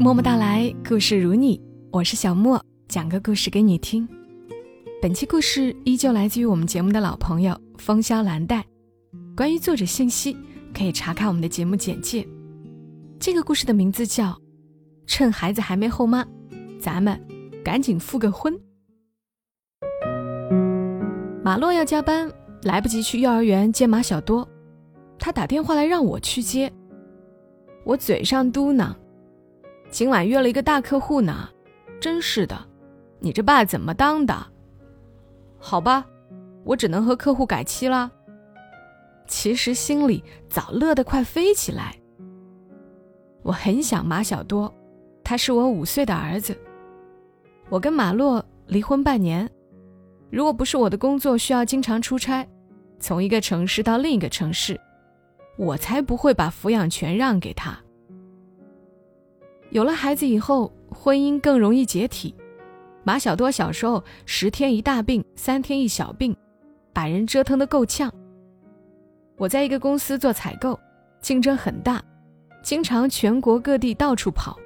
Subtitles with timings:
[0.00, 4.06] 默默到来，故事如你，我是小莫，讲个故事给你听。
[5.00, 8.64] 本期故事依旧来自于我们节目的老朋友风萧蓝黛。
[9.36, 10.36] 关于作者信息，
[10.76, 12.26] 可以查看我们的节目简介。
[13.18, 14.30] 这个故事的名字叫
[15.06, 16.24] 《趁孩子还没后妈》，
[16.78, 17.20] 咱们
[17.64, 18.52] 赶紧复个婚。
[21.42, 22.30] 马洛要加班，
[22.62, 24.46] 来不及去幼儿园接马小多，
[25.18, 26.72] 他打电话来让我去接。
[27.84, 28.94] 我嘴上嘟囔。
[29.94, 31.48] 今晚约了一个大客户呢，
[32.00, 32.66] 真是的，
[33.20, 34.34] 你这爸怎么当的？
[35.56, 36.04] 好吧，
[36.64, 38.10] 我只能和客户改期了。
[39.28, 41.94] 其实心里早乐得快飞起来。
[43.44, 44.74] 我很想马小多，
[45.22, 46.58] 他是我五岁的儿子。
[47.68, 49.48] 我跟马洛离婚半年，
[50.28, 52.44] 如果不是我的工作需要经常出差，
[52.98, 54.76] 从一个城市到另一个城市，
[55.56, 57.78] 我才不会把抚养权让给他。
[59.74, 62.32] 有了孩子以后，婚姻更容易解体。
[63.02, 66.34] 马小多小时候十天一大病，三天一小病，
[66.92, 68.08] 把人折腾得够呛。
[69.36, 70.78] 我在一个公司做采购，
[71.20, 72.00] 竞争很大，
[72.62, 74.56] 经常全国各地到处跑。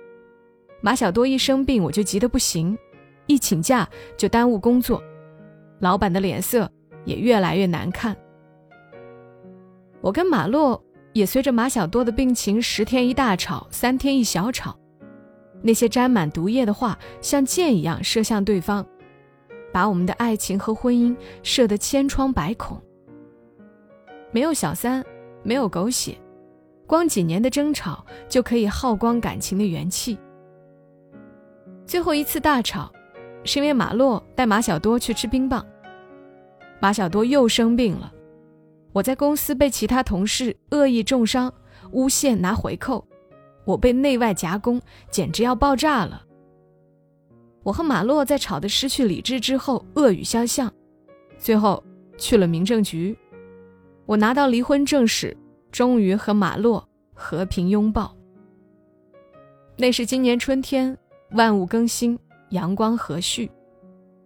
[0.83, 2.77] 马小多一生病，我就急得不行，
[3.27, 5.03] 一请假就耽误工作，
[5.81, 6.71] 老板的脸色
[7.07, 8.15] 也越来越难看。
[10.03, 10.85] 我跟马洛
[11.15, 14.79] 也随着马小多的病情，十天一大吵，三天一小吵。
[15.63, 18.87] 那些沾满毒液的话，像箭一样射向对方，
[19.73, 22.81] 把我们的爱情和婚姻射得千疮百孔。
[24.31, 25.05] 没有小三，
[25.43, 26.17] 没有狗血，
[26.87, 30.19] 光几年的争吵就可以耗光感情的元气。
[31.87, 32.93] 最后一次大吵，
[33.45, 35.67] 是因为马洛带马小多去吃冰棒，
[36.79, 38.13] 马小多又生病了，
[38.93, 41.51] 我在公司被其他同事恶意重伤，
[41.93, 43.08] 诬陷拿回扣。
[43.69, 44.81] 我被内外夹攻，
[45.11, 46.25] 简直要爆炸了。
[47.63, 50.73] 我和马洛在吵得失去理智之后，恶语相向，
[51.37, 51.85] 最后
[52.17, 53.15] 去了民政局。
[54.07, 55.37] 我拿到离婚证时，
[55.71, 58.17] 终于和马洛和平拥抱。
[59.77, 60.97] 那是今年春天，
[61.33, 62.19] 万物更新，
[62.49, 63.51] 阳光和煦。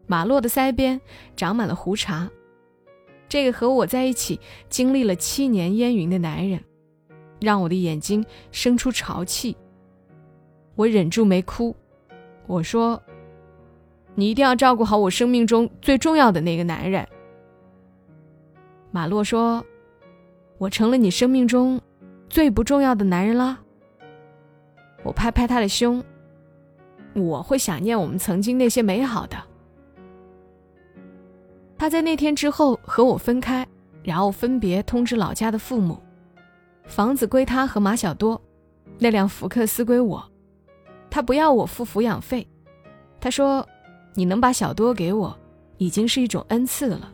[0.07, 1.01] 马洛的腮边
[1.35, 2.31] 长满了胡茬，
[3.29, 4.39] 这个和我在一起
[4.69, 6.63] 经历了七年烟云的男人。
[7.43, 9.57] 让我的眼睛生出潮气。
[10.75, 11.77] 我忍住没哭，
[12.47, 13.01] 我说
[14.15, 17.07] ：“你一定要照顾好我生命中最重要的那个男人。”
[18.91, 19.63] 马洛说
[20.59, 21.81] ：“我成了你生命中
[22.29, 23.59] 最不重要的男人啦。”
[25.05, 26.03] 我拍拍他的胸
[27.15, 29.37] ：“我会想念我们曾经那些美好的。”
[31.77, 33.67] 他在那天之后和我分开，
[34.05, 36.01] 然后分别通知老家的父母。
[36.85, 38.41] 房子归他和马小多，
[38.99, 40.23] 那辆福克斯归我。
[41.11, 42.47] 他不要我付抚养费，
[43.21, 43.67] 他说
[44.15, 45.39] ：“你能把小多给我，
[45.79, 47.13] 已经是一种恩赐了。”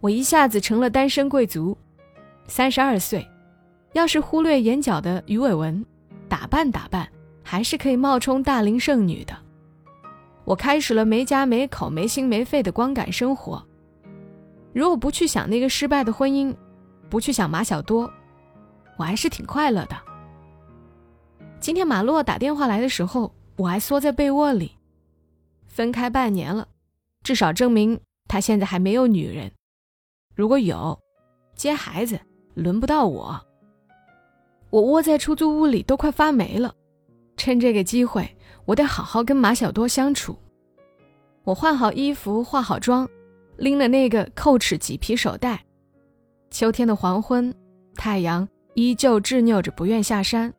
[0.00, 1.76] 我一下子成了单身贵族，
[2.46, 3.26] 三十二岁，
[3.94, 5.84] 要是忽略眼角的鱼尾纹，
[6.28, 7.08] 打扮打扮，
[7.42, 9.34] 还是可以冒充大龄剩女的。
[10.44, 13.64] 我开始了没家没口、没心没肺的光感生活。
[14.74, 16.54] 如果不去想那个失败的婚姻，
[17.08, 18.10] 不去想马小多，
[18.96, 19.96] 我还是挺快乐的。
[21.60, 24.72] 今天马洛打电话来的时候，我还缩在被窝里。
[25.66, 26.68] 分开半年了，
[27.22, 27.98] 至少证明
[28.28, 29.50] 他现在还没有女人。
[30.34, 30.98] 如果有，
[31.54, 32.18] 接孩子
[32.54, 33.40] 轮不到我。
[34.70, 36.74] 我窝在出租屋里都快发霉了，
[37.36, 40.36] 趁这个机会，我得好好跟马小多相处。
[41.44, 43.08] 我换好衣服，化好妆，
[43.56, 45.64] 拎了那个扣齿麂皮手袋。
[46.54, 47.52] 秋天的黄昏，
[47.96, 50.54] 太阳依旧执拗着不愿下山，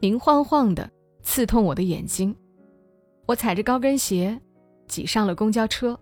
[0.00, 0.90] 明晃晃的，
[1.20, 2.34] 刺痛我的眼睛。
[3.26, 4.40] 我踩着高跟鞋，
[4.86, 6.00] 挤上了公交车。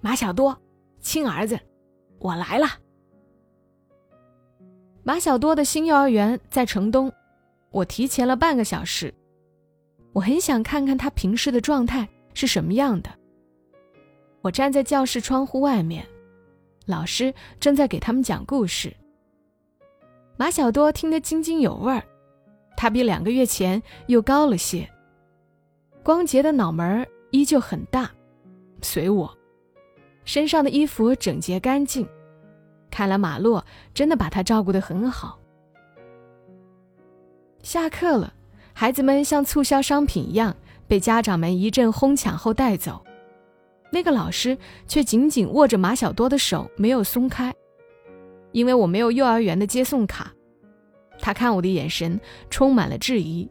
[0.00, 0.60] 马小多，
[1.00, 1.56] 亲儿子，
[2.18, 2.66] 我来了。
[5.04, 7.12] 马小多的新幼儿园在城东，
[7.70, 9.14] 我提前了半个小时。
[10.12, 13.10] 我很想看看他平时的状态是什么样的。
[14.40, 16.04] 我站在教室窗户外面。
[16.88, 18.90] 老师正在给他们讲故事。
[20.38, 22.02] 马小多听得津津有味儿，
[22.78, 24.88] 他比两个月前又高了些。
[26.02, 28.10] 光洁的脑门儿依旧很大，
[28.80, 29.36] 随我，
[30.24, 32.08] 身上的衣服整洁干净，
[32.90, 33.62] 看来马洛
[33.92, 35.38] 真的把他照顾得很好。
[37.62, 38.32] 下课了，
[38.72, 40.56] 孩子们像促销商品一样
[40.86, 43.04] 被家长们一阵哄抢后带走。
[43.90, 44.56] 那个老师
[44.86, 47.54] 却紧紧握着马小多的手，没有松开，
[48.52, 50.32] 因为我没有幼儿园的接送卡。
[51.18, 52.20] 他看我的眼神
[52.50, 53.50] 充满了质疑。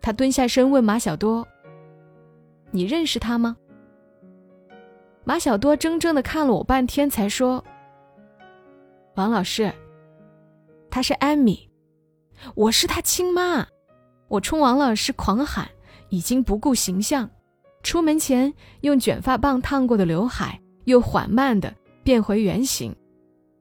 [0.00, 1.46] 他蹲下身问马小多
[2.70, 3.56] ：“你认识他吗？”
[5.24, 7.64] 马小多怔怔的看了我半天，才说
[9.16, 9.72] ：“王老师，
[10.90, 11.68] 她是艾米，
[12.54, 13.66] 我是他亲妈。”
[14.28, 15.68] 我冲王老师狂喊，
[16.08, 17.28] 已经不顾形象。
[17.82, 22.94] 出门前用卷发棒烫过的刘海又缓慢的变回原形，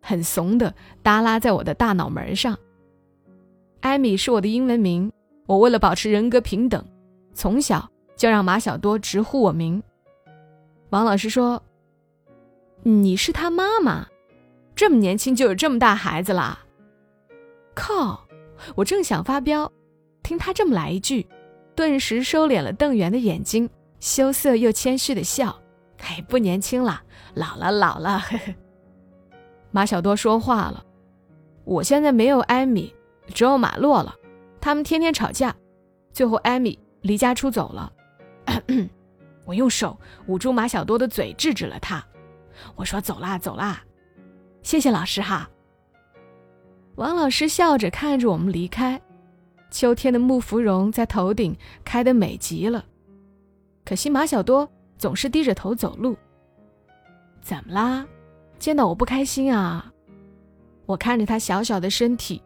[0.02, 2.58] 很怂的耷拉在我的大脑门上。
[3.82, 5.12] 艾米是我的英文名，
[5.46, 6.84] 我为了保持人格平等，
[7.34, 9.82] 从小就让马小多直呼我名。
[10.90, 11.64] 王老师说
[12.84, 14.08] ：“你是他妈妈，
[14.76, 16.60] 这么年轻就有这么大孩子啦？”
[17.74, 18.28] 靠！
[18.76, 19.72] 我正想发飙，
[20.24, 21.26] 听他这么来一句，
[21.76, 23.70] 顿时收敛了瞪圆的眼睛，
[24.00, 25.60] 羞涩又谦虚的笑
[26.00, 27.02] ：“哎，不年轻了，
[27.34, 28.22] 老了，老了。
[29.72, 30.84] ”马小多说话了
[31.66, 32.94] ：“我现在没有艾米，
[33.34, 34.16] 只有马洛了，
[34.60, 35.56] 他们天天吵架，
[36.12, 37.92] 最后艾米离家出走了。
[39.46, 42.04] ”我用手捂住马小多的嘴，制止了他。
[42.76, 43.84] 我说：“走啦，走啦，
[44.62, 45.50] 谢谢老师哈。”
[46.96, 49.02] 王老师笑着看着我们离开。
[49.72, 52.84] 秋天的木芙蓉在头顶开得美极了，
[53.90, 54.70] 可惜马小多
[55.00, 56.16] 总是低着头走路。
[57.42, 58.06] 怎么啦？
[58.60, 59.92] 见到我不开心啊？
[60.86, 62.40] 我看着他小小的身体，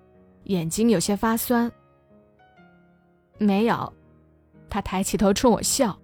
[0.46, 1.70] 眼睛有些发酸。
[3.38, 3.92] 没有，
[4.70, 6.00] 他抬起头冲我笑。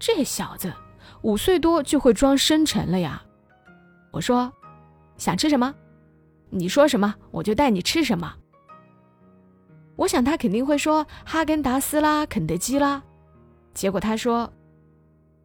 [0.00, 0.72] 这小子
[1.22, 3.22] 五岁多就会装深沉了呀！
[4.10, 4.52] 我说
[5.16, 5.72] ：“想吃什么？
[6.50, 8.34] 你说什么我就带你吃什么。”
[9.94, 13.00] 我想他肯定会说哈根达斯啦、肯德基啦，
[13.72, 14.52] 结果他说：“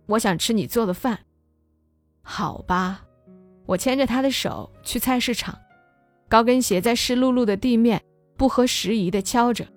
[0.05, 1.19] 我想吃你做的饭。”
[2.21, 3.05] 好吧，
[3.65, 5.57] 我牵着他的手去菜市场，
[6.29, 8.01] 高跟鞋在湿漉漉的地面
[8.37, 9.67] 不合时宜的敲着。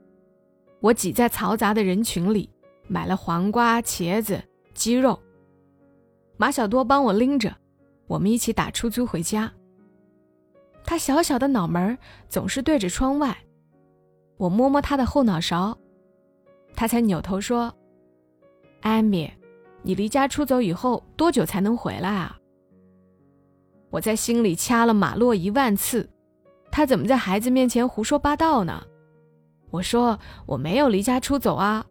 [0.80, 2.50] 我挤在嘈杂的人群里，
[2.86, 4.42] 买了黄瓜、茄子。
[4.74, 5.16] 鸡肉，
[6.36, 7.56] 马小多帮我拎着，
[8.08, 9.50] 我们一起打出租回家。
[10.84, 11.96] 他小小的脑门
[12.28, 13.38] 总是对着窗外，
[14.36, 15.78] 我摸摸他的后脑勺，
[16.74, 17.72] 他才扭头说
[18.82, 19.32] ：“艾米，
[19.84, 22.36] 你离家出走以后多久才能回来啊？”
[23.90, 26.10] 我在心里掐了马洛一万次，
[26.72, 28.82] 他怎么在孩子面前胡说八道呢？
[29.70, 31.86] 我说我没有离家出走啊，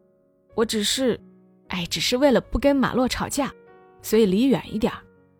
[0.56, 1.18] 我只是……
[1.70, 3.52] 哎，只是为了不跟马洛吵架，
[4.02, 4.92] 所以离远一点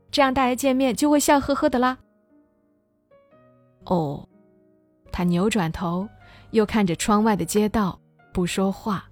[0.10, 1.98] 这样大家见面就会笑呵呵的啦。
[3.86, 4.28] 哦，
[5.12, 6.08] 他扭转头，
[6.52, 8.00] 又看着窗外的街道，
[8.32, 9.06] 不说话。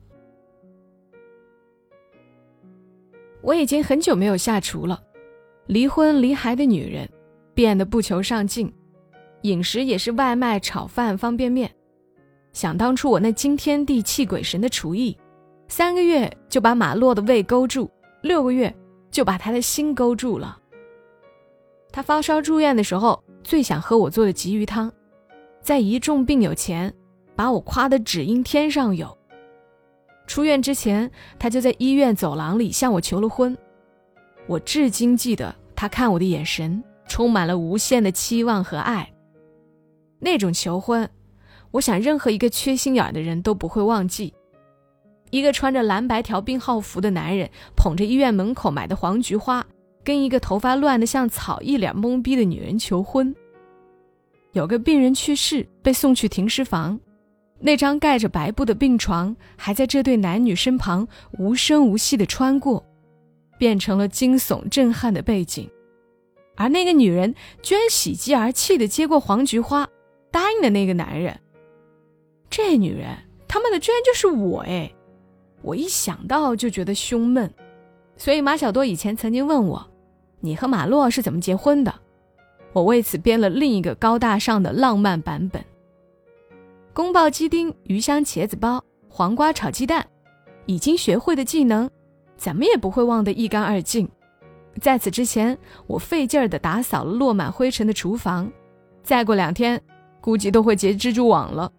[3.42, 5.02] 我已经很久没有下厨了，
[5.68, 7.10] 离婚离孩的女人，
[7.54, 8.72] 变得不求上进，
[9.42, 11.70] 饮食也是外卖、炒饭、方便面。
[12.54, 15.18] 想当初我那惊天地泣鬼神的厨艺。
[15.68, 17.90] 三个月就把马洛的胃勾住，
[18.22, 18.74] 六个月
[19.10, 20.60] 就把他的心勾住了。
[21.94, 24.92] 他发烧住院的时候，最想喝我做的鲫鱼汤，
[25.62, 26.94] 在一众病友前，
[27.38, 29.18] 把我夸得只因天上有。
[30.28, 33.58] 出院之前，他就在医院走廊里向我求了婚。
[34.48, 39.12] 我至今记得他看我的眼神，充满了无限的期望和爱。
[40.20, 41.10] 那种求婚，
[41.72, 44.34] 我想任何一个缺心眼的人都不会忘记。
[45.32, 49.66] 一个穿着蓝白条病号服的男人捧着医院门口买的黄菊花，
[50.04, 53.34] 跟一个头发乱得像草、一脸懵逼的女人求婚。
[54.52, 57.00] 有个病人去世，被送去停尸房，
[57.62, 62.84] 那张盖着白布的病床还在这对男女身旁无声无息地穿过，
[63.60, 65.70] 变成了惊悚震撼的背景。
[66.56, 69.88] 而那个女人居然喜极而泣地接过黄菊花，
[70.32, 71.40] 答应了那个男人。
[72.50, 73.16] 这女人
[73.48, 74.92] 他妈的居然就是我哎！
[75.62, 77.54] 我一想到就觉得胸闷，
[78.18, 79.88] 所以马小多以前曾经问我
[80.42, 81.94] ：“你和马洛是怎么结婚的？”
[82.74, 85.64] 我为此编了另一个高大上的浪漫版本：
[87.02, 88.80] 宫爆鸡丁、鱼香茄子包、
[89.10, 90.06] 黄瓜炒鸡蛋，
[90.68, 91.90] 已经学会的技能，
[92.38, 94.08] 怎么也不会忘得一干二净。
[94.80, 98.52] 在此之前，我费劲儿地打扫了落满灰尘的厨房，
[99.02, 99.82] 再过两天，
[100.22, 101.74] 估计都会结蜘蛛网了。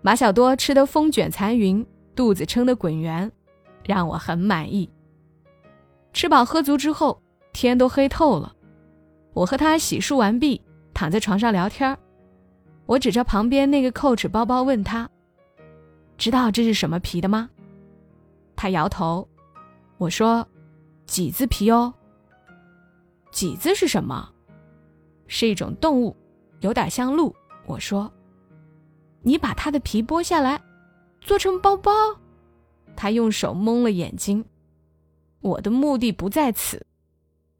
[0.00, 1.86] 马小多吃得风卷残云。
[2.14, 3.30] 肚子撑得滚圆，
[3.84, 4.90] 让我很满意。
[6.14, 7.20] 吃饱喝足之后，
[7.52, 8.54] 天都黑透了。
[9.34, 10.62] 我和他洗漱完毕，
[10.94, 11.98] 躺在床上聊天儿
[12.92, 15.08] 我指着旁边那个 Coach 包包问他
[16.18, 17.48] ：“知道这是什么皮的吗？”
[18.54, 19.26] 他摇头。
[19.96, 20.46] 我说
[21.08, 21.94] ：“麂子皮哦。”
[23.32, 24.30] 麂子是什么？
[25.26, 26.14] 是一种动物，
[26.60, 27.34] 有点像鹿。
[27.64, 28.12] 我说
[29.24, 30.60] ：“你把它的皮剥下来，
[31.22, 31.90] 做成包包。
[32.94, 34.44] 他用手蒙了眼睛。
[35.40, 36.84] 我的目的不在此，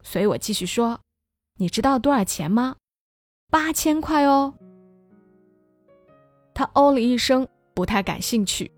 [0.02, 1.00] 所以我继续说
[1.56, 2.76] ：“你知道多少钱吗？
[3.48, 4.52] 八千块哦。”
[6.54, 8.70] 他哦了一声，不太感兴趣。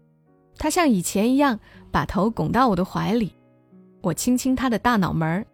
[0.56, 1.58] 他像以前一样
[1.90, 3.32] 把头拱到我的怀里，
[4.00, 5.46] 我亲亲他的大脑门儿，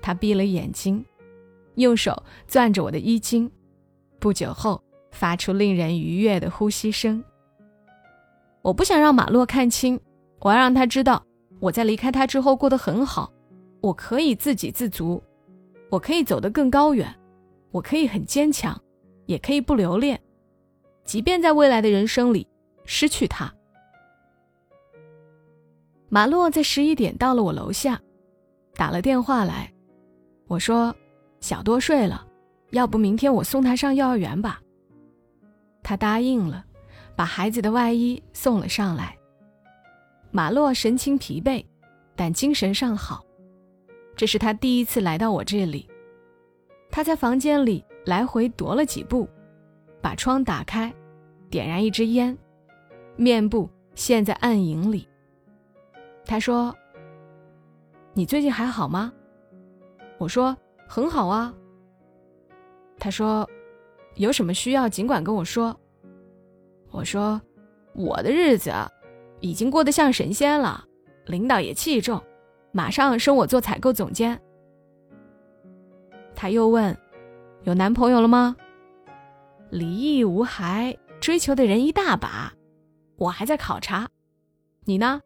[0.00, 1.04] 他闭了眼睛，
[1.74, 3.50] 用手攥着我的衣襟。
[4.20, 7.22] 不久后，发出令人愉悦的呼吸声。
[8.62, 10.00] 我不想让马洛看清，
[10.40, 11.22] 我要让他知道
[11.60, 13.30] 我在离开他之后过得很好，
[13.80, 15.22] 我可以自给自足，
[15.90, 17.12] 我可以走得更高远，
[17.70, 18.80] 我可以很坚强，
[19.26, 20.18] 也可以不留恋。
[21.14, 22.44] 即便在未来的人生里
[22.84, 23.54] 失去他，
[26.08, 28.00] 马洛在十一点到了我楼下，
[28.74, 29.72] 打了电话来。
[30.48, 30.92] 我说
[31.38, 32.26] ：“小多睡了，
[32.70, 34.60] 要不明天我送他上幼儿园吧。”
[35.84, 36.64] 他答应了，
[37.14, 39.16] 把孩子的外衣送了上来。
[40.32, 41.64] 马洛神情疲惫，
[42.16, 43.24] 但精神尚好。
[44.16, 45.88] 这是他第一次来到我这里。
[46.90, 49.28] 他在房间里来回踱了几步。
[50.02, 50.92] 把窗打开，
[51.54, 52.36] 点燃一支烟，
[53.14, 55.08] 面部陷在暗影里。
[56.24, 56.74] 他说
[58.12, 59.12] ：“你最近还好吗？”
[60.18, 60.56] 我说
[60.88, 61.54] ：“很好啊。”
[62.98, 63.48] 他说
[64.18, 65.78] ：“有什么需要尽管跟我说。”
[66.90, 67.40] 我说
[67.94, 68.72] ：“我的日子
[69.38, 70.84] 已经过得像神仙了，
[71.26, 72.20] 领导也器重，
[72.72, 74.36] 马上升我做采购总监。”
[76.34, 76.98] 他又问
[77.62, 78.56] ：“有男朋友了吗？”
[79.70, 82.52] 离异无孩，追求的人一大把，
[83.16, 84.10] 我还在考察。
[84.84, 85.22] 你呢，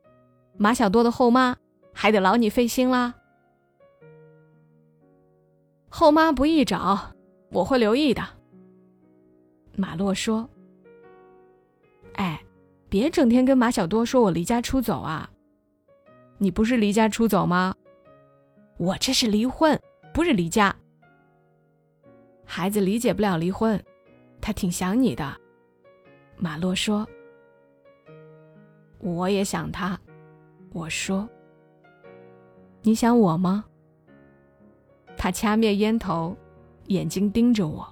[0.56, 1.56] 马小多的后妈
[1.92, 3.16] 还得劳你费心啦。
[5.88, 7.16] 后妈不易找，
[7.50, 8.22] 我会留意的。
[9.74, 10.48] 马洛说
[12.14, 12.44] ：“哎，
[12.88, 15.28] 别整天跟马小多说我离家出走啊！
[16.38, 17.74] 你不是离家出走吗？
[18.76, 19.76] 我这是离婚，
[20.14, 20.76] 不是离家。
[22.44, 23.84] 孩子理解不了离婚。”
[24.40, 25.36] 他挺想你的，
[26.38, 27.06] 马洛说。
[28.98, 29.98] 我也想他，
[30.72, 31.28] 我说。
[32.82, 33.64] 你想我吗？
[35.16, 36.36] 他掐灭烟头，
[36.86, 37.86] 眼睛盯着我。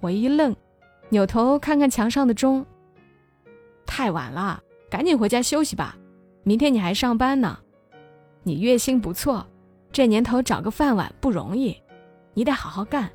[0.00, 0.54] 我一愣，
[1.08, 2.64] 扭头看看墙上的钟。
[3.86, 5.96] 太晚了，赶紧回家休息吧，
[6.42, 7.58] 明天你还上班呢。
[8.42, 9.46] 你月薪不错，
[9.90, 11.80] 这年头找个饭碗不容易，
[12.34, 13.10] 你得好好干。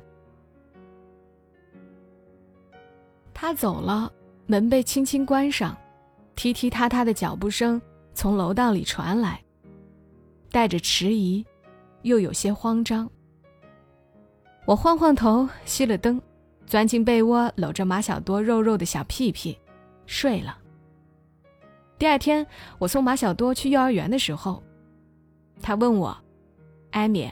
[3.40, 4.12] 他走了，
[4.46, 5.76] 门被轻轻关上，
[6.34, 7.80] 踢踢踏踏的脚步声
[8.12, 9.40] 从楼道里传来，
[10.50, 11.46] 带着迟疑，
[12.02, 13.08] 又有些慌张。
[14.64, 16.20] 我晃晃头，熄了灯，
[16.66, 19.56] 钻进被窝，搂着马小多肉肉的小屁屁，
[20.04, 20.58] 睡了。
[21.96, 22.44] 第二天，
[22.80, 24.60] 我送马小多去幼儿园的时候，
[25.62, 26.18] 他问我
[26.90, 27.30] ：“艾米，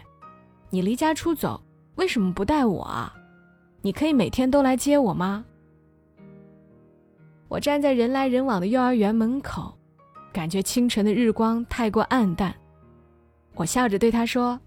[0.70, 1.60] 你离家出走，
[1.96, 3.12] 为什么不带我啊？
[3.82, 5.44] 你可以每天都来接我吗？”
[7.48, 9.72] 我站在人来人往的幼儿园门口，
[10.32, 12.54] 感觉清晨的日光太过暗淡。
[13.54, 14.60] 我笑着对他说：“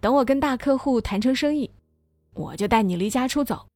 [0.00, 1.70] 等我跟大客户谈成生意，
[2.32, 3.66] 我就带你离家出走。”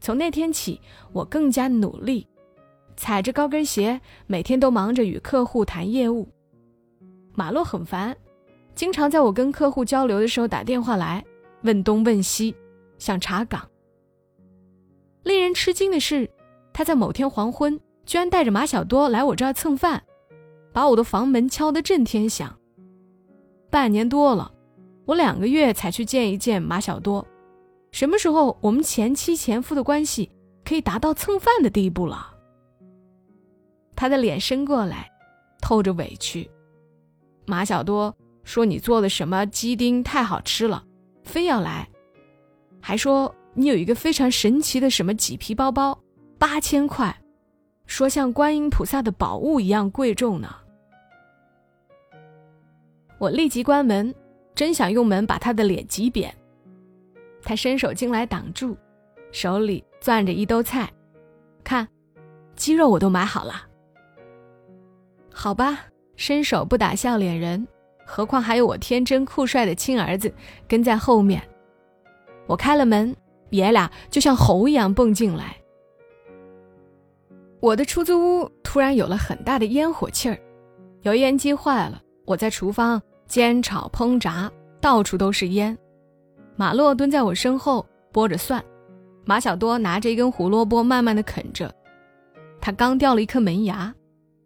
[0.00, 0.80] 从那天起，
[1.12, 2.26] 我更加努力，
[2.96, 6.26] 踩着高跟鞋，每天都忙着与客户谈业务。
[7.34, 8.16] 马洛很烦，
[8.74, 11.22] 经常在我跟客户交流的时候打电话来，
[11.62, 12.54] 问东问西，
[12.98, 13.68] 想查岗。
[15.22, 16.28] 令人吃惊的是。
[16.72, 20.02] 他在某天黄昏，居然带着马小多来我这儿蹭饭，
[20.72, 22.58] 把我的房门敲得震天响。
[23.70, 24.52] 半年多了，
[25.04, 27.26] 我两个月才去见一见马小多。
[27.90, 30.30] 什么时候我们前妻前夫的关系
[30.64, 32.34] 可以达到蹭饭的地步了？
[33.94, 35.10] 他的脸伸过来，
[35.60, 36.50] 透着委屈。
[37.46, 38.14] 马小多
[38.44, 40.82] 说：“你做的什么鸡丁太好吃了，
[41.22, 41.88] 非要来，
[42.80, 45.98] 还说你有一个非常神奇的什么麂皮包包。”
[46.42, 47.16] 八千块，
[47.86, 50.52] 说像观音菩萨的宝物一样贵重呢。
[53.16, 54.12] 我立即关门，
[54.52, 56.34] 真想用门把他的脸挤扁。
[57.44, 58.76] 他伸手进来挡住，
[59.30, 60.92] 手里攥着一兜菜，
[61.62, 61.86] 看，
[62.56, 63.62] 鸡肉我都买好了。
[65.32, 65.78] 好吧，
[66.16, 67.64] 伸手不打笑脸人，
[68.04, 70.34] 何况还有我天真酷帅的亲儿子
[70.66, 71.40] 跟在后面。
[72.48, 73.14] 我开了门，
[73.50, 75.56] 爷俩就像猴一样蹦进来。
[77.62, 80.36] 我的出租屋突然有了很大的烟火气儿，
[81.02, 84.50] 油烟机坏了，我在厨房煎炒烹炸，
[84.80, 85.78] 到处都是烟。
[86.56, 88.60] 马洛蹲在我身后剥着蒜，
[89.24, 91.72] 马小多拿着一根胡萝卜，慢慢的啃着。
[92.60, 93.94] 他刚掉了一颗门牙，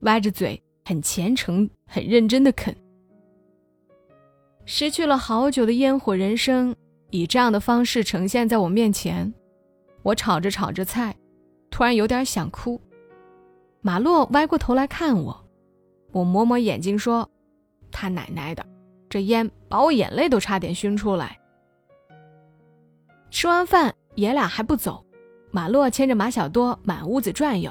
[0.00, 2.76] 歪着嘴，很虔诚、很认真的啃。
[4.66, 6.76] 失去了好久的烟火人生，
[7.08, 9.32] 以这样的方式呈现在我面前。
[10.02, 11.16] 我炒着炒着菜，
[11.70, 12.78] 突然有点想哭。
[13.86, 15.44] 马洛歪过头来看我，
[16.10, 17.30] 我抹抹眼睛说
[17.92, 18.66] ：“他奶奶的，
[19.08, 21.38] 这烟把我眼泪都差点熏出来。”
[23.30, 23.94] 吃完饭。
[24.16, 25.04] 爷俩还不走，
[25.52, 27.70] 马洛牵着马小多满屋子转悠。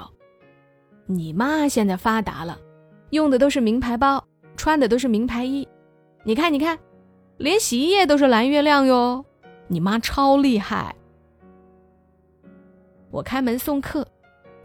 [1.06, 2.58] 你妈现在发达了，
[3.10, 4.24] 用的都是名牌包，
[4.56, 5.68] 穿的都是名牌衣。
[6.24, 6.80] 你看，你看，
[7.38, 9.26] 连洗衣液都是蓝月亮哟。
[9.68, 10.96] 你妈超厉害。
[13.12, 14.08] 我开门送客，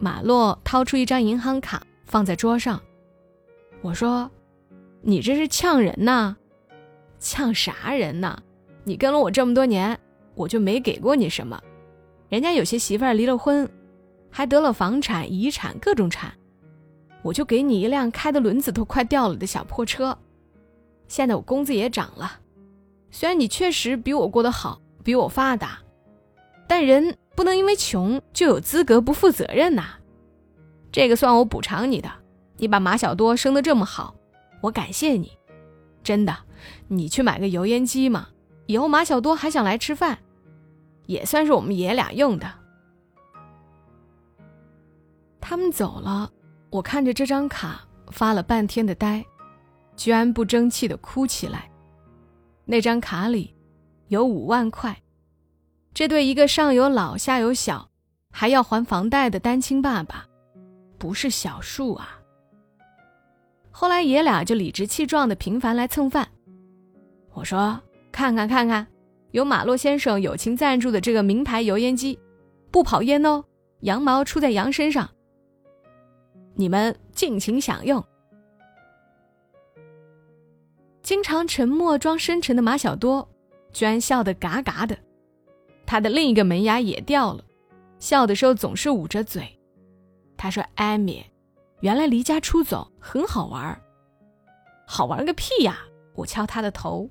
[0.01, 2.81] 马洛掏出一张银行卡放在桌上。
[3.83, 4.29] 我说
[5.01, 6.35] ：“你这是呛人呐？
[7.19, 8.35] 呛啥人呐？
[8.83, 9.97] 你跟了我这么多年，
[10.33, 11.61] 我就没给过你什么。”
[12.29, 13.69] 人家有些媳妇儿离了婚，
[14.31, 16.33] 还得了房产、遗产各种产，
[17.21, 20.17] 我就给你一辆开的轮子都快掉了的小破车。
[21.07, 22.39] 现在我工资也涨了，
[23.11, 25.77] 虽然你确实比我过得好，比我发达，
[26.67, 29.95] 但人不能因为穷就有资格不负责任呐。
[30.91, 32.11] 这个算我补偿你的，
[32.57, 34.15] 你把马小多生得这么好，
[34.61, 35.31] 我感谢你。
[36.03, 36.35] 真的，
[36.87, 38.29] 你去买个油烟机嘛，
[38.65, 40.19] 以后马小多还想来吃饭。
[41.07, 42.49] 也算是我们爷俩用的。
[45.41, 46.31] 他们走了，
[46.69, 49.25] 我看着这张卡发了半天的呆，
[49.97, 51.69] 居然不争气的哭起来。
[52.63, 53.53] 那张卡里
[54.07, 55.01] 有五万块，
[55.93, 57.89] 这对一个上有老下有小，
[58.31, 60.25] 还要还房贷的单亲爸爸，
[60.97, 62.17] 不是小数啊。
[63.71, 66.27] 后来爷俩就理直气壮的频繁来蹭饭。
[67.33, 67.79] 我说
[68.11, 68.87] ：“看看看看。”
[69.31, 72.19] 有马洛先生友情赞助的这个名牌油烟机，
[72.69, 73.41] 不跑烟哦，
[73.79, 75.09] 羊毛出在羊身上。
[76.53, 78.03] 你们尽情享用。
[81.01, 83.25] 经常沉默装深沉的马小多，
[83.71, 84.97] 居然笑得嘎嘎的。
[85.91, 87.43] 他的另一个门牙也掉了，
[87.99, 89.59] 笑的时候总是捂着嘴。
[90.37, 91.21] 他说：“艾米，
[91.81, 93.77] 原来离家出走很好玩
[94.87, 95.79] 好玩个屁呀！”
[96.15, 97.09] 我敲他的头。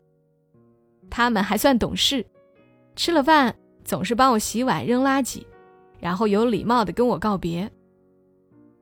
[1.11, 2.25] 他们还算懂事，
[2.97, 5.45] 吃了饭总是帮我洗碗、扔垃圾，
[5.99, 7.71] 然后有礼貌的跟我告别。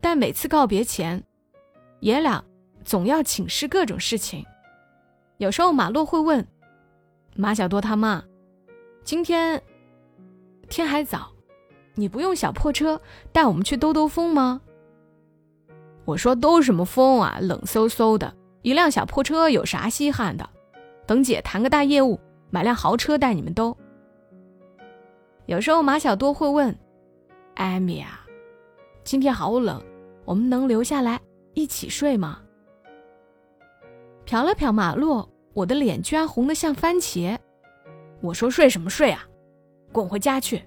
[0.00, 1.20] 但每次告别前，
[1.98, 2.44] 爷俩
[2.84, 4.46] 总要请示各种事情。
[5.38, 6.46] 有时候马洛会问
[7.34, 8.22] 马小多他妈
[9.02, 9.60] ：“今天
[10.68, 11.32] 天还早，
[11.94, 13.00] 你不用小破车
[13.32, 14.60] 带我们去兜兜风吗？”
[16.04, 20.48] 我说：“兜什么风啊，冷飕飕的，一辆小破车有啥稀罕的？”
[21.06, 22.18] 等姐谈个大业务，
[22.50, 23.76] 买辆豪车带你们兜。
[25.46, 26.74] 有时候马小多会问
[27.56, 28.26] ：“艾米啊，
[29.04, 29.82] 今天好冷，
[30.24, 31.20] 我们能留下来
[31.54, 32.40] 一起睡吗？”
[34.26, 37.38] 瞟了瞟马洛，我的脸居然红得像番茄。
[38.20, 39.26] 我说：“睡什么睡啊，
[39.92, 40.62] 滚回家去。”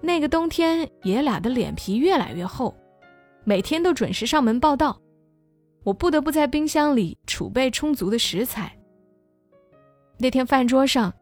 [0.00, 2.74] 那个冬天，爷俩的脸皮越来越厚，
[3.44, 5.00] 每天都准时上门报道。
[5.84, 8.76] 我不得不在冰箱里储备充足的食材。
[10.18, 11.12] 那天饭桌上，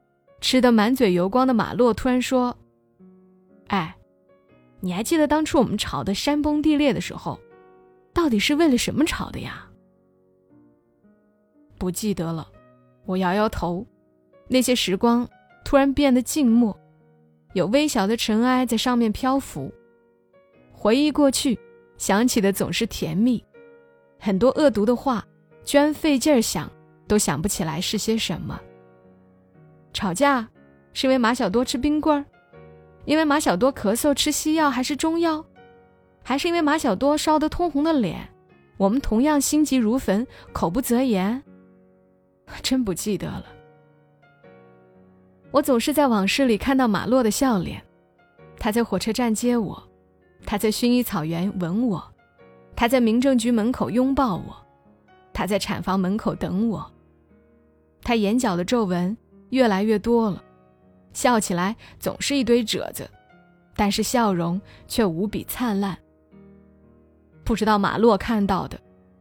[0.40, 2.56] 吃得满嘴油光的马洛突然说
[3.68, 3.96] ：“哎，
[4.80, 7.40] 你还记得当初我们吵得山崩地裂的时候，
[8.12, 9.66] 到底是为了什么吵的呀？”
[11.78, 12.46] 不记得了，
[13.06, 13.86] 我摇摇头。
[14.48, 15.26] 那些时光
[15.70, 16.76] 突然变得静默，
[17.52, 19.72] 有微小的尘埃在上面漂浮。
[20.72, 21.56] 回忆过去，
[21.96, 23.40] 想起的总是甜蜜。
[24.18, 25.24] 很多恶毒的话，
[25.62, 26.68] 居然费劲儿想
[27.06, 28.61] 都想不起来是些什么。
[29.92, 30.48] 吵架
[30.92, 32.24] 是因为马小多吃冰棍儿，
[33.04, 35.44] 因为马小多咳嗽吃西药还是中药，
[36.24, 38.28] 还是因为马小多烧得通红的脸，
[38.76, 41.40] 我们同样心急如焚，口不择言。
[42.61, 43.44] 真不记得了。
[45.50, 47.82] 我总是在往事里看到马洛的笑脸，
[48.58, 49.82] 他在火车站接我，
[50.46, 52.02] 他在薰衣草园吻我。
[52.76, 54.56] 他在民政局门口拥抱我，
[55.32, 56.90] 他在产房门口等我。
[58.02, 59.14] 他眼角的皱纹
[59.50, 60.42] 越来越多了，
[61.12, 63.10] 笑起来总是一堆褶子，
[63.74, 65.98] 但是笑容却无比灿烂。
[67.44, 68.80] 不知道马洛看到的，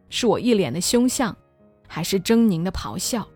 [0.09, 1.35] 是我一脸的凶相，
[1.87, 3.27] 还是狰狞的咆哮？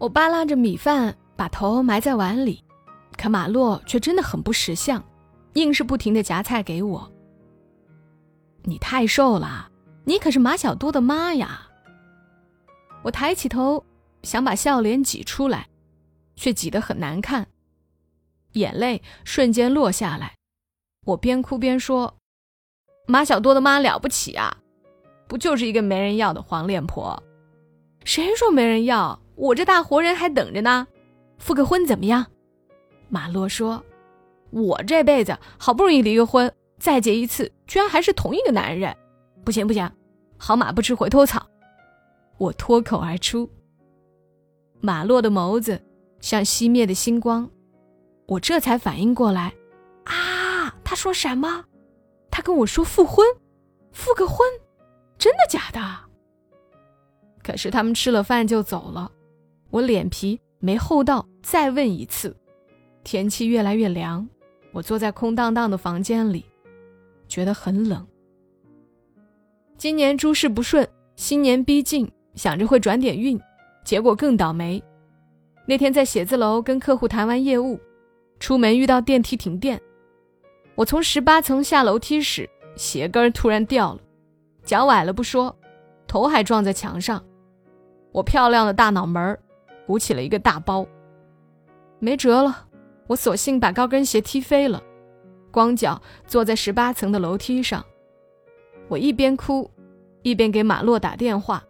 [0.00, 2.64] 我扒拉着米饭，把头埋在碗里，
[3.18, 5.04] 可马洛却真的很不识相，
[5.52, 7.12] 硬是不停的夹菜给我。
[8.62, 9.70] 你太瘦了，
[10.04, 11.68] 你可是马小多的妈呀！
[13.02, 13.84] 我抬起头，
[14.22, 15.68] 想把笑脸挤出来，
[16.34, 17.46] 却挤得很难看，
[18.52, 20.34] 眼泪瞬间落下来。
[21.04, 22.16] 我边哭边说
[23.06, 24.56] ：“马小多的妈了不起啊，
[25.28, 27.22] 不就是一个没人要的黄脸婆？
[28.02, 29.20] 谁说没人要？
[29.40, 30.86] 我这大活人还等着呢，
[31.38, 32.26] 复个婚怎么样？”
[33.08, 33.82] 马洛说
[34.52, 38.94] ：“我这辈子好不容易离个婚，再结一次，居然还是同一个男人，
[39.42, 39.90] 不行不行，
[40.36, 41.46] 好马不吃回头草。”
[42.36, 43.50] 我脱口而出。
[44.80, 45.82] 马洛的眸子
[46.20, 47.50] 像熄灭的星光，
[48.26, 49.52] 我这才反应过来，
[50.04, 51.64] 啊，他说什么？
[52.30, 53.26] 他跟我说复婚，
[53.92, 54.38] 复个婚，
[55.18, 55.80] 真的假的？
[57.42, 59.10] 可是他们吃了饭就走了，
[59.70, 62.36] 我脸皮没厚到再问一次。
[63.02, 64.28] 天气越来越凉，
[64.72, 66.44] 我坐在空荡荡的房间里，
[67.28, 68.06] 觉得很冷。
[69.76, 73.40] 今年诸事不顺，新年逼近，想着会转点运。
[73.82, 74.82] 结果更倒霉。
[75.66, 77.80] 那天在写字楼跟客户谈完业务，
[78.38, 79.80] 出门遇到电梯停电。
[80.74, 84.00] 我从十八层下楼梯时，鞋跟突然掉了，
[84.64, 85.56] 脚崴了不说，
[86.06, 87.24] 头还撞在墙上。
[88.12, 89.40] 我漂亮的大脑门儿
[89.90, 90.86] 鼓起了一个大包。
[91.98, 92.68] 没辙了，
[93.08, 94.80] 我索性把高跟鞋踢飞了，
[95.50, 97.84] 光脚坐在十八层的楼梯上。
[98.86, 99.68] 我一边哭，
[100.22, 101.64] 一边给马洛打电话，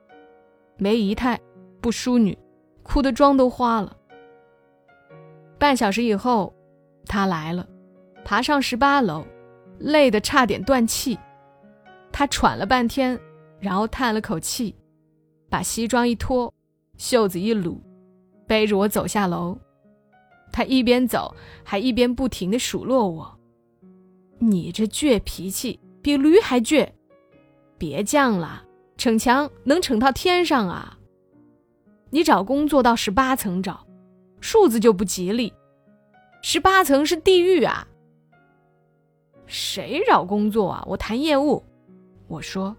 [0.76, 1.40] 没姨太。
[1.80, 2.36] 不淑女，
[2.82, 3.96] 哭的妆都花了。
[5.58, 6.54] 半小时以后，
[7.06, 7.66] 他来了，
[8.22, 9.24] 爬上十八楼，
[9.78, 11.18] 累得差点断气。
[12.12, 13.18] 他喘了半天，
[13.60, 14.76] 然后叹了口气，
[15.48, 16.52] 把西装一脱，
[16.98, 17.80] 袖子一撸，
[18.50, 19.56] 背着我走下楼。
[20.50, 23.38] 他一边走，还一边不停地数落我
[24.42, 26.88] ：“你这倔脾气比驴还倔，
[27.78, 28.64] 别犟了，
[28.96, 30.98] 逞强能逞到天上啊！”
[32.10, 33.86] 你找工作到十八层找，
[34.40, 35.54] 数字就不吉利。
[36.42, 37.86] 十八层是地狱啊！
[39.46, 40.84] 谁找工作啊？
[40.88, 41.62] 我谈业务。
[42.26, 42.76] 我说，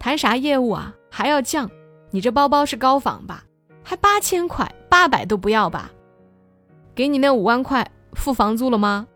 [0.00, 0.92] 谈啥业务啊？
[1.08, 1.70] 还要降？
[2.10, 3.44] 你这包包是高仿吧？
[3.82, 5.90] 还八千块，八百都不要吧？
[6.94, 9.06] 给你那五万块付房租了吗？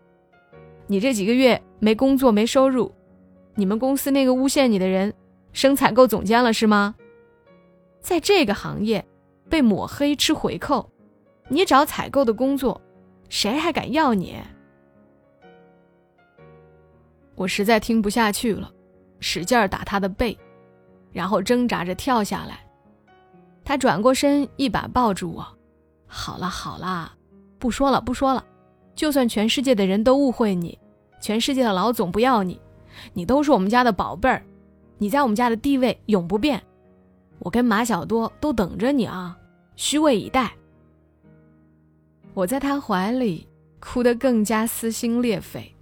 [0.87, 2.93] 你这几个月没工作没收入，
[3.55, 5.13] 你们公司那个诬陷你的人
[5.53, 6.95] 升采购总监了是吗？
[7.99, 9.05] 在这个行业。
[9.49, 10.91] 被抹黑吃回扣，
[11.47, 12.81] 你找采购的工作，
[13.29, 14.35] 谁还敢要你？
[17.33, 18.69] 我实在听不下去了，
[19.21, 20.37] 使劲儿打他的背，
[21.13, 22.66] 然后挣扎着跳下来。
[23.67, 25.45] 他转过身，一把抱住我
[26.07, 27.11] ：“好了好了，
[27.59, 28.41] 不说了不说了。
[28.95, 30.79] 就算全世界的人都误会你，
[31.19, 32.57] 全世界的老总不要你，
[33.11, 34.41] 你都是我们家的宝贝儿，
[34.97, 36.63] 你在我们家的地位永不变。”
[37.39, 39.37] 我跟马小多都等着你啊，
[39.75, 40.49] 虚位以待。
[42.33, 43.45] 我在他怀里
[43.81, 45.75] 哭得更加撕心裂肺。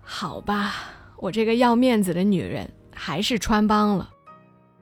[0.00, 0.74] 好吧，
[1.18, 4.10] 我这个要面子的女人还是穿帮了。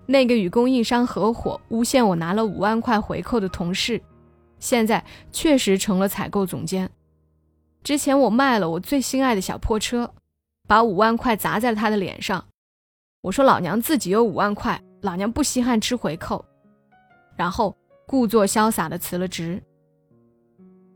[0.07, 4.01] 那个与供应商合伙诬陷我拿了五万块回扣的同事，
[4.61, 6.88] 现在确实成了采购总监。
[7.83, 10.12] 之前我卖了我最心爱的小破车，
[10.66, 12.45] 把五万块砸在了他的脸上。
[13.21, 16.45] 我说老娘自己有五万块，老娘不稀罕吃回扣，
[17.37, 19.61] 然后故作潇洒的辞了职。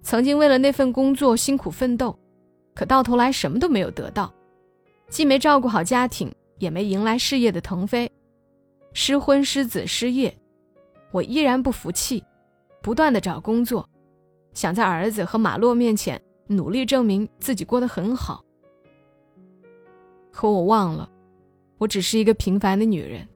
[0.02, 2.16] 曾经为了那份工作辛苦奋斗，
[2.74, 4.32] 可到头来什么都没有得到，
[5.08, 8.10] 既没照顾好家庭，也没迎来事业的腾飞，
[8.92, 10.36] 失婚失子失业，
[11.10, 12.24] 我依然不服气，
[12.82, 13.88] 不断的找工作，
[14.52, 18.44] 想在儿子和马洛面前努力证明自己过得很好。
[20.32, 21.08] 可我忘了。
[21.78, 23.26] 我只是一个平凡的女人，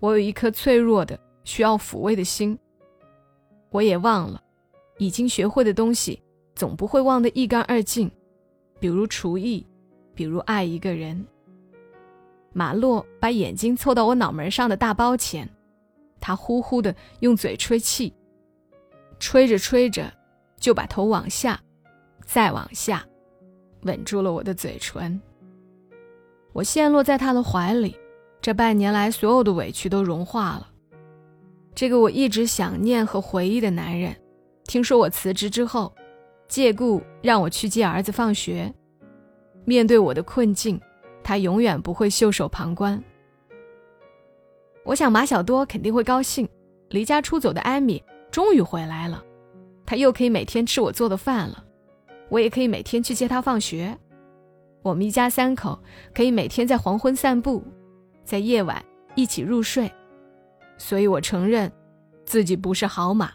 [0.00, 2.58] 我有一颗脆弱的、需要抚慰的心。
[3.70, 4.42] 我也忘了，
[4.98, 6.20] 已经学会的东西，
[6.56, 8.10] 总不会忘得一干二净，
[8.80, 9.64] 比如厨艺，
[10.12, 11.24] 比如爱一个人。
[12.54, 15.46] 马洛把眼睛凑到我脑门上的大包前，
[16.20, 18.14] 他呼呼的用嘴吹气，
[19.18, 20.10] 吹着吹着，
[20.56, 21.60] 就把头往下，
[22.24, 23.04] 再往下，
[23.82, 25.20] 吻住了我的嘴唇。
[26.52, 27.96] 我陷落在他的怀里，
[28.40, 30.70] 这半年来所有的委屈都融化了。
[31.74, 34.14] 这个我一直想念和回忆的男人，
[34.62, 35.92] 听说我辞职之后，
[36.46, 38.72] 借故让我去接儿子放学。
[39.64, 40.80] 面对我的困境，
[41.24, 43.02] 他永远不会袖手旁观。
[44.84, 46.46] 我想马小多肯定会高兴，
[46.90, 49.24] 离家出走的艾米终于回来了，
[49.86, 51.64] 他又可以每天吃我做的饭了，
[52.28, 53.98] 我也可以每天去接他放学。
[54.82, 55.82] 我们一家三口
[56.14, 57.64] 可以每天在黄昏散步，
[58.22, 58.84] 在夜晚
[59.14, 59.90] 一起入睡，
[60.76, 61.72] 所以我承认
[62.26, 63.32] 自己不是好马，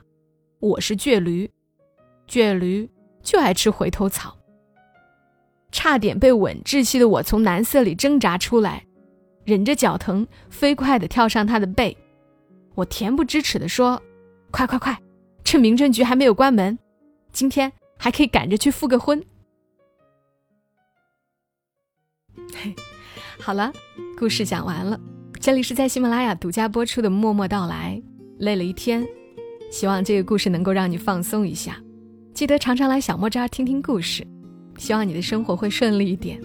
[0.60, 1.50] 我是倔驴，
[2.28, 2.88] 倔驴
[3.24, 4.39] 就爱吃回头草。
[5.72, 8.84] 差点被吻窒息的我从蓝色里挣扎出来，
[9.46, 11.96] 忍着脚疼，飞快地跳上他的背。
[12.76, 14.02] 我恬不知耻地说
[14.52, 14.98] ：“快快快，
[15.44, 16.78] 趁民政局还没有关门，
[17.32, 19.22] 今天还可以赶着去复个婚。”
[22.56, 22.74] 嘿，
[23.40, 23.72] 好了，
[24.18, 25.00] 故事讲完了。
[25.40, 28.02] 这里是在喜马拉雅独家播出的《默默到来》，
[28.40, 29.06] 累了一天。
[29.72, 31.78] 希望这个故事能够让你放松一下，
[32.34, 34.26] 记得常常来小莫这儿听听故事。
[34.80, 36.42] 希望你的生活会顺利一点。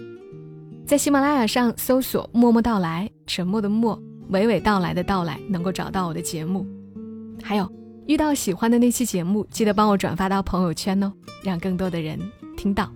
[0.85, 6.63] 在喜马拉雅上搜索“默默到来”，沉默的默，娓娓道来的到来，能够找到我的节目。
[7.41, 7.67] 还有，
[8.05, 11.11] 遇到喜欢的那期节目，记得帮我转发到朋友圈哦，
[11.43, 12.19] 让更多的人
[12.55, 12.91] 听到。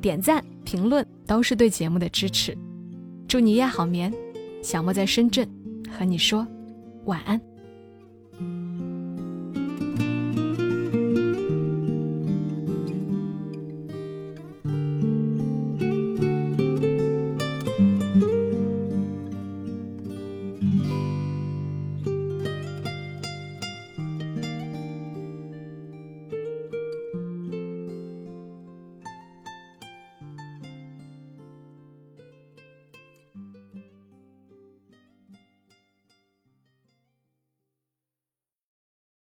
[0.00, 2.56] 点赞、评论都是对节目的支持。
[3.26, 4.12] 祝你夜好眠，
[4.62, 5.48] 小莫在深圳
[5.90, 6.46] 和你说
[7.06, 7.49] 晚安。